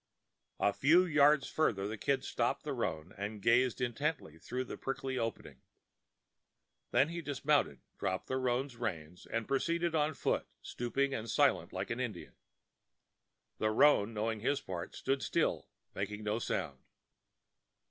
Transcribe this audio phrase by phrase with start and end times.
[0.59, 5.15] A few yards farther the Kid stopped the roan and gazed intently through the prickly
[5.19, 5.61] openings.
[6.89, 11.91] Then he dismounted, dropped the roan's reins, and proceeded on foot, stooping and silent, like
[11.91, 12.33] an Indian.
[13.59, 16.79] The roan, knowing his part, stood still, making no sound.